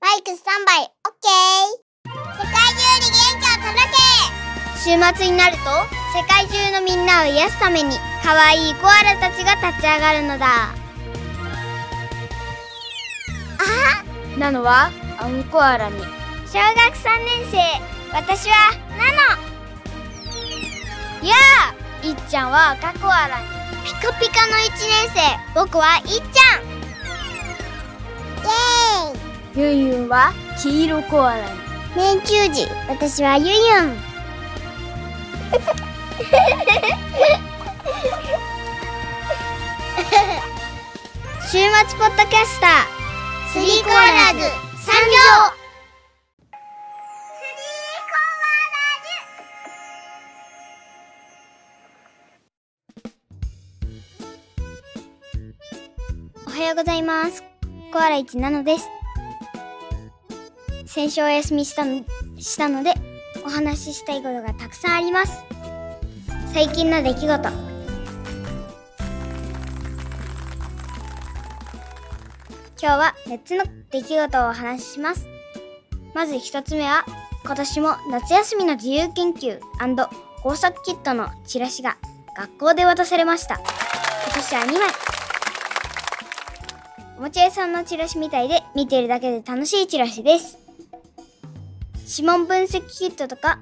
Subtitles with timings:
[0.00, 1.74] マイクスタンバイ、オッケー。
[2.06, 3.98] 世界中に元気を届け。
[4.78, 5.64] 週末になると、
[6.16, 10.46] 世界中のみんなを癒すために、可愛いコアラたちが立ち上がるのだ。
[13.58, 16.00] あなのはアンコアラに。
[16.46, 17.58] 小学3年生、
[18.14, 19.08] 私は、ナノ。
[21.28, 21.34] や
[21.72, 23.46] あいっちゃんは赤コアラに。
[23.84, 25.20] ピカピカの1年生、
[25.60, 26.67] 僕はいっちゃん
[29.58, 30.32] ユンユンは
[30.62, 31.50] 黄色コアラに。
[31.96, 33.98] 年中時私はユンユン。
[41.42, 42.70] 週末ポッドキャスター。
[43.52, 44.42] スリーコアラーズ。
[44.86, 45.16] 参上。
[56.46, 57.42] おはようございます。
[57.92, 58.88] コアラ1なのです
[60.88, 62.02] 先週お休みしたの
[62.38, 62.94] したので
[63.44, 65.44] お話ししたいことがたくさんあります。
[66.54, 67.28] 最近の出来事。
[67.28, 67.40] 今
[72.80, 75.28] 日は3つの出来事をお話しします。
[76.14, 77.04] まず1つ目は
[77.44, 79.60] 今年も夏休みの自由研究
[80.42, 81.98] 工作キットのチラシが
[82.34, 83.56] 学校で渡されました。
[83.56, 84.88] 今年は2枚。
[87.18, 90.67] おもちゃ屋さんのチラシみたいで見てるだけで楽しいチラシです。
[92.08, 93.60] 指紋分析キットとか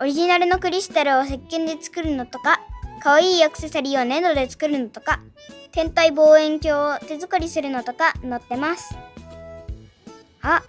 [0.00, 2.60] オリジナルのクリスタルを石鹸で作るのとか
[3.00, 5.20] 可愛いいアクセサリーを粘土で作るのとか
[5.70, 8.96] 天体望遠鏡を手作りするのとか載ってます。
[10.42, 10.62] あ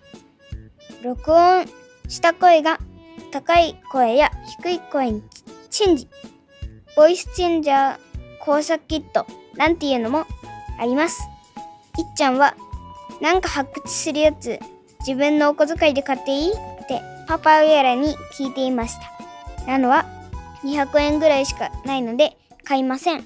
[1.04, 1.66] 録音
[2.08, 2.80] した声が
[3.32, 4.30] 高い声や
[4.62, 5.24] 低い声に
[5.72, 6.08] チェンジ。
[6.96, 7.98] ボイスチェンジャー
[8.40, 10.28] 工作キットなんていうのも
[10.80, 11.24] あります。
[11.98, 12.56] いっちゃんは、
[13.20, 14.60] なんか発掘するやつ、
[15.00, 16.52] 自分のお小遣いで買っていい？
[17.28, 19.68] パパウェラに聞いていました。
[19.68, 20.06] なのは、
[20.64, 23.25] 200円ぐらいしかないので買いません。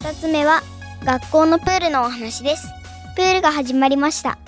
[0.00, 0.62] 2つ目は、
[1.04, 2.68] 学校のプールのお話です。
[3.16, 4.38] プールが始まりました。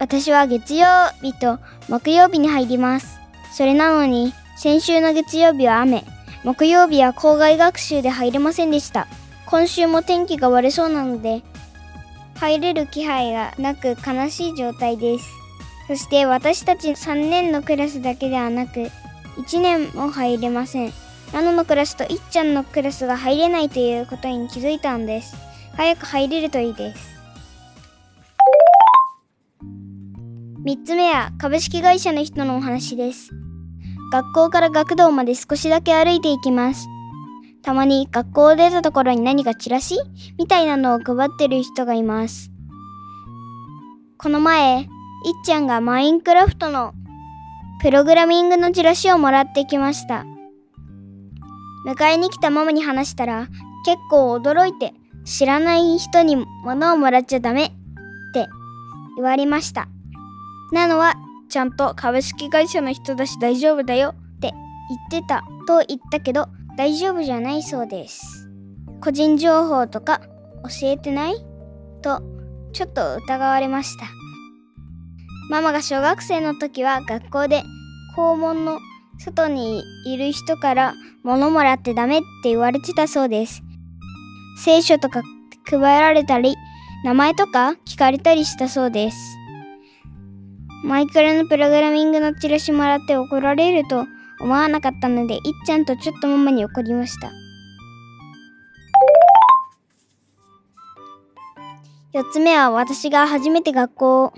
[0.00, 0.86] 私は月曜
[1.22, 1.58] 日と
[1.88, 3.20] 木曜日に入ります。
[3.52, 6.04] それなのに、先週の月曜日は雨、
[6.44, 9.06] 木曜日は校外学習で入れませんでした。
[9.46, 11.42] 今週も天気が悪そうなので、
[12.34, 15.26] 入れる気配がなく悲しい状態です。
[15.86, 18.90] そして私たち3年のクラスだけではなく、
[19.36, 20.92] 1年も入れません。
[21.32, 25.36] ナノのクラスといっちゃんのクラスが入れないということに気づいたんです。
[25.76, 27.14] 早く入れるといいです。
[30.64, 33.30] 3つ目は株式会社の人のお話です。
[34.12, 36.86] 学校から学童まで少しだけ歩いていきます。
[37.64, 39.98] たまに学校を出たところに何かチラシ
[40.38, 42.50] みたいなのを配ってる人がいます。
[44.18, 44.86] この前、いっ
[45.44, 46.92] ちゃんがマインクラフトの
[47.80, 50.26] プログラミングのチラシをもらってきました。
[51.86, 53.48] 迎えに来たママに話したら
[53.84, 54.92] 結構驚いて
[55.24, 58.46] 知らない人に物をもらっちゃダメって
[59.16, 59.88] 言われました。
[60.72, 61.14] なのは
[61.48, 64.52] ちゃんと株式会社の人だし大丈夫だよって
[65.10, 68.48] 言ってたと言ったけど大丈夫じゃないそうです。
[69.00, 70.20] 個人情報とか
[70.80, 71.34] 教えてない？
[72.02, 72.22] と
[72.72, 74.06] ちょっと疑われました。
[75.50, 77.62] ママが小学生の時は学校で
[78.16, 78.80] 校門の
[79.18, 83.62] 外にいる人から物もらってダメって言われてたそうです。
[84.64, 85.22] 聖書とか
[85.68, 86.54] 配られたり、
[87.04, 89.16] 名前とか聞かれたりしたそうです。
[90.82, 94.06] マイクラのプログラミングのチラシもらって怒られると
[94.44, 97.32] 思わなかったので、いっちゃんとちょっとママに怒りました。
[102.12, 104.34] 4つ目は私が初めて学校を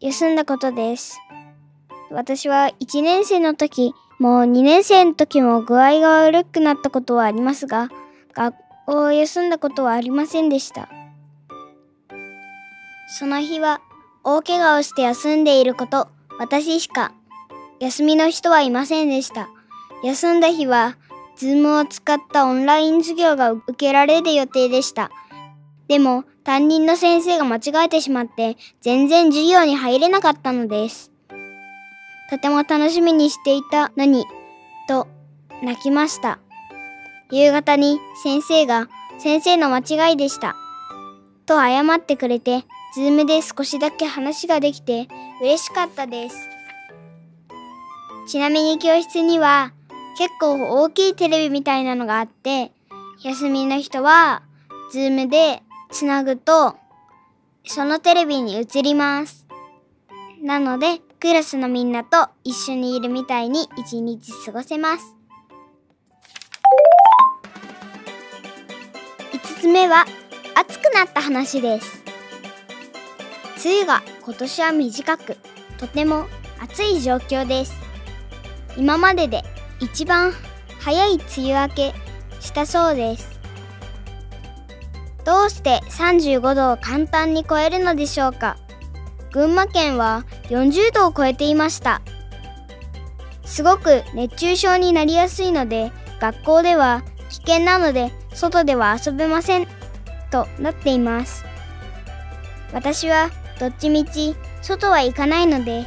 [0.00, 1.20] 休んだことです。
[2.10, 7.90] 私は1年生の時、もう2年生の時も具合が悪くなったことはありますが、
[8.34, 8.56] 学
[8.86, 10.88] 校を休んだことはありませんでした。
[13.06, 13.80] その日は
[14.24, 16.08] 大怪我をして休んでいること、
[16.40, 17.12] 私しか
[17.80, 19.48] 休みの人はいませんでした。
[20.02, 20.96] 休んだ日は、
[21.36, 25.10] ズームを使ったオンライン授業が受けられる予定でした。
[25.86, 31.10] でも、担任の先生が間違えてしまって、全然授業に入れなかったのです。
[32.30, 34.26] とても楽しみにしていたのに、
[34.88, 35.06] と、
[35.62, 36.38] 泣きました。
[37.30, 38.88] 夕方に先生が、
[39.18, 40.56] 先生の間違いでした。
[41.46, 42.64] と謝ってくれて、
[42.94, 45.08] ズームで少しだけ話ができて
[45.40, 46.57] 嬉しかったです。
[48.28, 49.72] ちなみに教室には
[50.18, 52.72] 結構大きいテレビみたいなのがあって、
[53.22, 54.42] 休みの人は、
[54.92, 56.76] ズームでつなぐと、
[57.64, 59.46] そのテレビに映ります。
[60.42, 65.16] なので、クラスのみんなと一緒にいるみたいに一日過ごせます。
[69.32, 70.04] 5つ目は、
[70.54, 72.02] 暑くなった話です。
[73.64, 75.38] 梅雨が今年は短く、
[75.78, 76.26] とても
[76.60, 77.87] 暑い状況です。
[78.78, 79.42] 今までで
[79.80, 80.32] 一番
[80.78, 81.94] 早い梅雨明け
[82.40, 83.38] したそうです。
[85.24, 88.56] どうして35度を簡単に超えるのでしょうか？
[89.32, 92.00] 群馬県は40度を超えていました。
[93.44, 95.90] すごく熱中症になりやすいので
[96.20, 99.66] 学校では危険なので外では遊べません。
[100.30, 101.44] となっています。
[102.72, 105.84] 私はどっちみち外は行かないので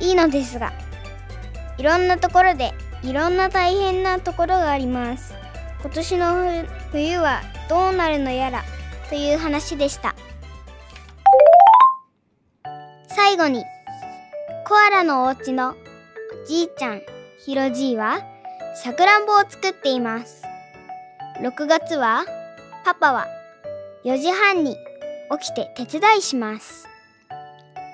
[0.00, 0.72] いいのですが。
[1.78, 5.34] いろんなところでいろんな大変なところがあります。
[5.80, 8.64] 今年の冬はどうなるのやら
[9.08, 10.14] という話でした。
[13.08, 13.64] 最後に
[14.66, 17.02] コアラのお家のおじいちゃん
[17.44, 18.20] ひろじいは
[18.74, 20.42] さくらんぼを作っています。
[21.40, 22.24] 6月は
[22.84, 23.26] パパは
[24.04, 24.76] 4時半に
[25.38, 26.88] 起きて手伝いします。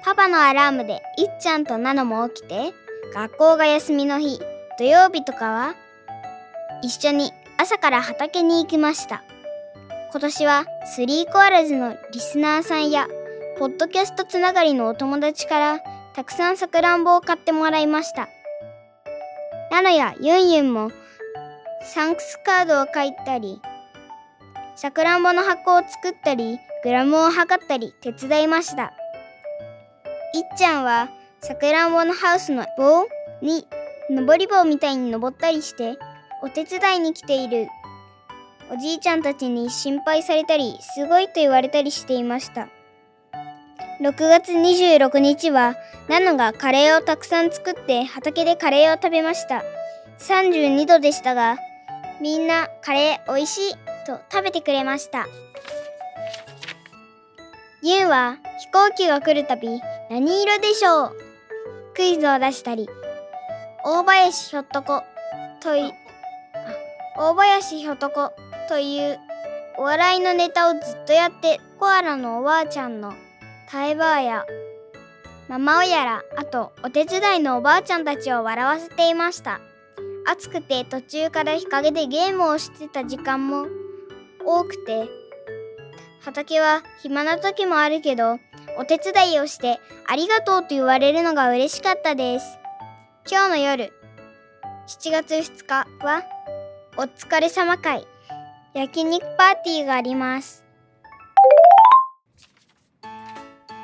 [0.04, 2.72] パパのアラームでいっちゃんとナノも起きて
[3.14, 4.40] 学校が休みの日
[4.78, 5.74] 土曜日とかは
[6.82, 9.22] 一緒に朝から畑に行きました。
[10.10, 13.08] 今年はスリーコアラズのリスナーさんや
[13.58, 15.80] ポッドキャストつながりのお友達から
[16.14, 18.28] たくさんさくらんぼを買ってもらいました。
[19.70, 20.90] ナノやユンユンも
[21.82, 23.60] サンクスカードを書いたり
[24.76, 28.92] さくらんぼの箱を作ったりグラムを測ったり手伝いました。
[30.34, 31.08] いっちゃんは
[31.44, 33.08] さくらんぼのハウスの棒
[33.40, 33.66] に
[34.08, 35.98] 登り棒みたいに登ったりして
[36.40, 37.66] お手伝いに来ている
[38.72, 42.68] おじいちゃんたちに心配されたりすごいと言われたりしていました。
[44.00, 45.74] 6月26日は
[46.08, 49.64] ナノがカレーをたくさん作って畑でカレーを食べました。
[50.20, 51.56] 32度でしたが
[52.20, 53.74] みんなカレーおいしい
[54.06, 55.26] と食べてくれました。
[57.82, 61.31] ユンは飛行機が来るたび何色でしょう？
[61.94, 62.88] クイズを出したり
[63.84, 65.02] 大林ひょっとこ
[65.60, 65.92] とい
[67.16, 68.32] 大林ひょとこ
[68.68, 69.18] という
[69.78, 73.12] お笑いのネタをずっとやってコアラのおばあちゃんの
[73.68, 74.44] タエバーや
[75.48, 79.60] ママオやらあとお手伝いのおばあちゃんたちを笑わせていました。
[80.24, 83.66] 暑くて途中から日陰でゲームをしてた時間も
[84.44, 85.08] 多くて
[86.20, 88.38] 畑は暇な時もあるけど
[88.78, 92.58] お手伝いをしてありがとうと言われるのが嬉しかったです。
[93.30, 93.92] 今日の夜
[94.88, 96.24] 7月2日は
[96.96, 98.06] お疲れ様会
[98.74, 100.64] 焼肉パーティーがあります。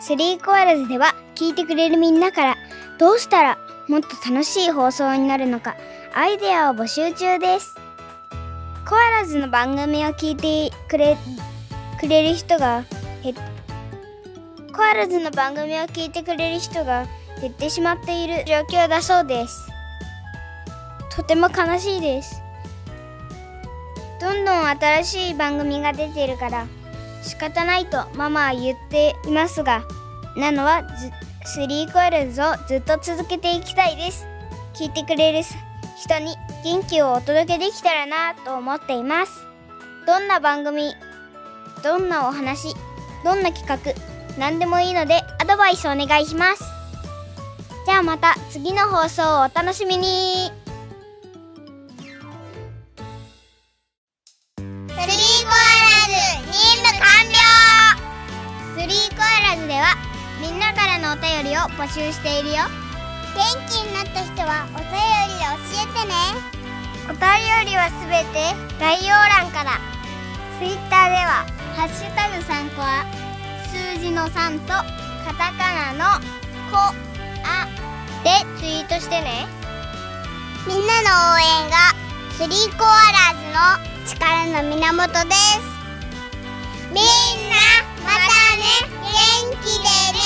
[0.00, 2.56] スリーコアラズでは聞いてくれるみんなから
[2.99, 3.58] どうしたら
[3.88, 5.76] もっと楽しい放送になるのか
[6.14, 7.75] アイデアを募集中です。
[8.88, 11.17] コアラズの番組を聞いてくれ
[12.00, 12.85] くれる人が
[13.23, 13.35] 減
[14.78, 17.08] コアラズの番組を聞いてくれる人が
[17.40, 19.69] 減ってしまっている状況だそうです。
[21.10, 22.40] とても悲しいです。
[24.20, 26.69] どんどん新しい番組が出てるから
[27.25, 29.82] 仕方ないとママは言っていますが
[30.36, 30.85] なのは
[31.44, 34.28] スリーコアラズをずっと続けていきたいです。
[34.75, 39.32] 聞いてくれる人に元気をお届けできたらなと思っています。
[40.06, 40.94] どんな番組
[41.82, 42.76] どんなお話
[43.25, 44.07] どんな企画
[44.38, 46.62] 何でもいいのでアドバイスお願いします。
[47.85, 50.52] じゃあまた次の放送をお楽しみに。
[54.57, 56.14] スリーコアラズ
[56.47, 56.54] 任
[56.85, 57.35] 務完了
[58.78, 59.97] スリーコアラズでは
[60.40, 62.57] みんなからのお便りを募集しているよ。
[63.35, 64.87] 元気になった人はお便
[65.26, 66.14] りで教えてね。
[67.09, 67.18] お便
[67.66, 69.80] りはすべて概要欄から。
[70.59, 73.04] ツイッターでは「ハッシュタグ3コア」
[73.95, 74.85] 数字の3とカ
[75.38, 76.21] タカナの
[76.71, 77.64] 「コア」
[78.23, 79.47] でツイートしてね。
[80.66, 81.95] みんなの応援が
[82.37, 85.61] スリーコアラーズの力の源です。
[86.92, 87.04] みん
[87.49, 87.57] な
[88.04, 88.18] また
[88.57, 88.62] ね。
[89.00, 90.18] 元気でね